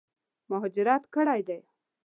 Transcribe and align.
مهاجرت 0.49 1.03
کړی 1.15 1.41
دی. 1.47 1.59